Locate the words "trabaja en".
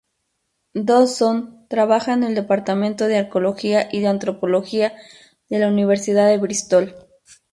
1.69-2.23